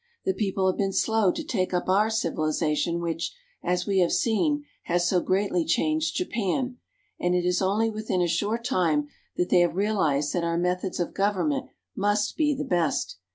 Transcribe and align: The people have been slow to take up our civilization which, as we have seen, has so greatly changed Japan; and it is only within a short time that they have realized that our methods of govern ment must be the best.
The 0.25 0.33
people 0.33 0.65
have 0.65 0.79
been 0.79 0.93
slow 0.93 1.31
to 1.31 1.43
take 1.43 1.75
up 1.75 1.87
our 1.87 2.09
civilization 2.09 3.01
which, 3.01 3.35
as 3.61 3.85
we 3.85 3.99
have 3.99 4.11
seen, 4.11 4.65
has 4.85 5.07
so 5.07 5.19
greatly 5.19 5.63
changed 5.63 6.15
Japan; 6.15 6.77
and 7.19 7.35
it 7.35 7.45
is 7.45 7.61
only 7.61 7.91
within 7.91 8.19
a 8.23 8.27
short 8.27 8.63
time 8.65 9.09
that 9.37 9.49
they 9.49 9.59
have 9.59 9.75
realized 9.75 10.33
that 10.33 10.43
our 10.43 10.57
methods 10.57 10.99
of 10.99 11.13
govern 11.13 11.49
ment 11.49 11.65
must 11.95 12.35
be 12.35 12.55
the 12.55 12.65
best. 12.65 13.17